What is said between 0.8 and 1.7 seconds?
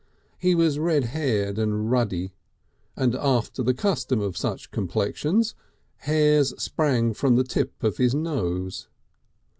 haired